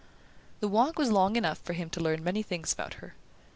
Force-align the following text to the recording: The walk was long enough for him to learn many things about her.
The 0.61 0.67
walk 0.67 0.97
was 0.97 1.11
long 1.11 1.35
enough 1.35 1.59
for 1.59 1.73
him 1.73 1.91
to 1.91 1.99
learn 2.01 2.23
many 2.23 2.41
things 2.41 2.73
about 2.73 2.95
her. 3.05 3.13